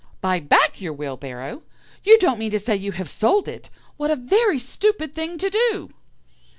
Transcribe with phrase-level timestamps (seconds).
[0.19, 1.61] "'Buy back your wheelbarrow?
[2.03, 3.69] You don't mean to say you have sold it?
[3.97, 5.91] What a very stupid thing to do!